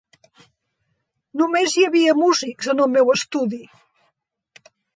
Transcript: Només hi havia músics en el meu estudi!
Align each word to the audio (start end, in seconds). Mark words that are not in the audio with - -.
Només 1.41 1.75
hi 1.81 1.85
havia 1.89 2.17
músics 2.23 2.73
en 2.75 2.81
el 2.87 2.91
meu 2.97 3.13
estudi! 3.17 3.63